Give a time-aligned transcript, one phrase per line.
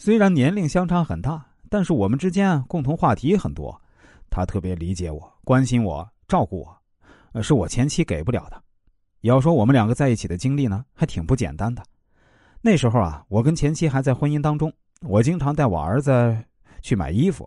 [0.00, 3.78] 虽然年龄相差很大，但是我们之间共同话题很多。
[4.30, 6.66] 他特别理解我，关心我，照顾
[7.34, 8.58] 我，是我前妻给不了的。
[9.20, 11.82] 要说我们两个在一起的经历呢，还挺不简单的。
[12.62, 16.34] 那时候啊，我跟前妻还在婚姻当中，我经常带我儿子
[16.80, 17.46] 去买衣服。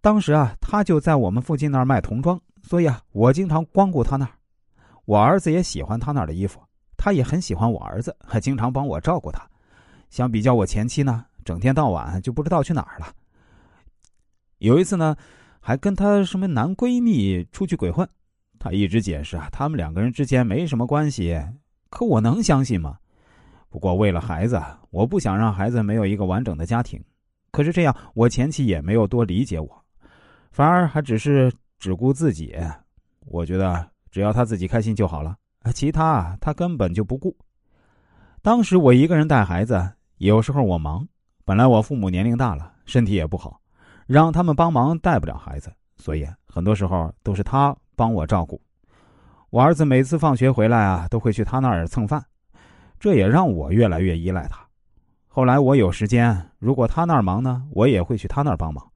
[0.00, 4.32] 当时啊，他就在我们附近那儿卖童装，所以啊，我经常光顾他那儿。
[5.04, 6.62] 我儿子也喜欢他那儿的衣服，
[6.96, 9.46] 他也很喜欢我儿子，还经常帮我照顾他。
[10.08, 13.10] 相比较我前妻呢，整天到晚就不知道去哪儿了。
[14.58, 15.16] 有一次呢，
[15.60, 18.06] 还跟她什么男闺蜜出去鬼混，
[18.58, 21.42] 她一直解释啊，他们两个人之间没什么关系。
[21.88, 22.98] 可我能相信吗？
[23.70, 27.02] 不过为了孩子，我不想让孩子没有一个完整的家庭。
[27.50, 29.84] 可是这样，我前妻也没有多理解我。
[30.50, 32.54] 反而还只是只顾自己，
[33.20, 35.34] 我觉得只要他自己开心就好了，
[35.72, 37.34] 其他他根本就不顾。
[38.42, 41.08] 当时我一个人带孩子，有时候我忙，
[41.48, 43.58] 本来我父母年龄大了，身体也不好，
[44.06, 48.60] 让他们帮忙带不了孩子，所以很多时候都是他帮我照顾。
[49.48, 52.22] 我儿子每次放学回来啊，都会去他那儿蹭饭，
[53.00, 54.60] 这也让我越来越依赖他。
[55.26, 58.86] 后来我有时间，如果他那儿忙呢，我也会去他那儿帮忙。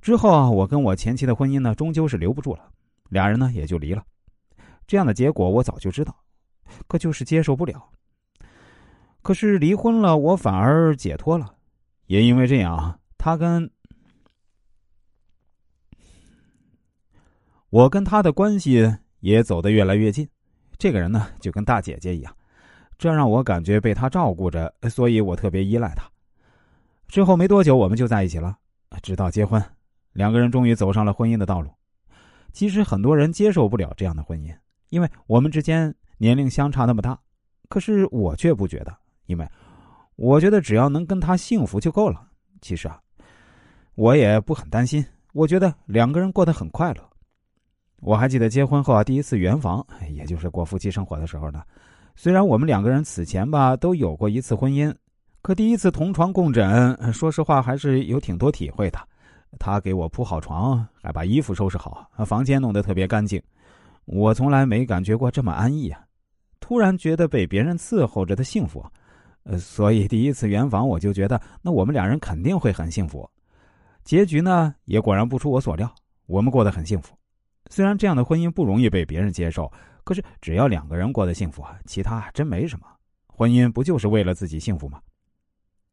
[0.00, 2.70] 之后啊，我跟我前妻的婚姻呢，终究是留不住了，
[3.08, 4.04] 俩人呢也就离了。
[4.86, 6.14] 这样的结果我早就知道，
[6.86, 7.84] 可就是接受不了。
[9.28, 11.54] 可是离婚了，我反而解脱了，
[12.06, 13.70] 也因为这样，他跟
[17.68, 20.26] 我跟他的关系也走得越来越近。
[20.78, 22.34] 这个人呢，就跟大姐姐一样，
[22.96, 26.10] 这让我感觉被他照顾着，所以我特别依赖他。
[27.06, 28.56] 之后没多久，我们就在一起了，
[29.02, 29.62] 直到结婚。
[30.14, 31.70] 两个人终于走上了婚姻的道路。
[32.54, 34.56] 其实很多人接受不了这样的婚姻，
[34.88, 37.20] 因为我们之间年龄相差那么大。
[37.68, 39.48] 可是我却不觉得，因为
[40.16, 42.26] 我觉得只要能跟他幸福就够了。
[42.60, 42.98] 其实啊，
[43.94, 45.04] 我也不很担心。
[45.32, 47.08] 我觉得两个人过得很快乐。
[48.00, 51.62] 我还记得结婚后啊，第一次圆房，也就是过夫妻生活的时候呢。
[52.16, 54.92] 虽然我们两个人此前吧都有过一次婚姻，
[55.42, 58.98] 可第一次同床共枕，说实话还是有挺多体会的。
[59.58, 63.40] 他给我铺好床，还把衣服收拾好，房间弄得特别干净。
[64.04, 66.00] 我从来没感觉过这么安逸啊！
[66.60, 68.84] 突然觉得被别人伺候着的幸福，
[69.48, 73.28] 呃，所以第一次圆房我就觉得，那我们两人肯定会很幸福。
[74.04, 75.90] 结局呢，也果然不出我所料，
[76.26, 77.16] 我们过得很幸福。
[77.70, 79.72] 虽然这样的婚姻不容易被别人接受，
[80.04, 82.86] 可是只要两个人过得幸福，其他真没什么。
[83.26, 85.00] 婚姻不就是为了自己幸福吗？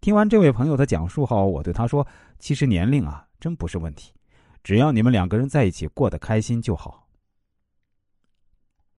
[0.00, 2.06] 听完这位朋友的讲述后，我对他说
[2.38, 4.12] ：“其实年龄啊。”真不是问题，
[4.62, 7.08] 只要你们两个人在一起过得开心就好。